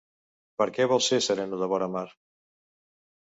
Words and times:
Perquè 0.61 0.87
vol 0.91 1.03
ser 1.07 1.19
sereno 1.25 1.59
de 1.63 1.69
vora 1.73 1.91
mar. 1.97 2.05